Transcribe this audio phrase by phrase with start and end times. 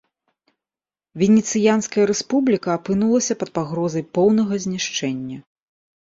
[1.23, 5.37] Венецыянская рэспубліка апынулася пад пагрозай поўнага знішчэння.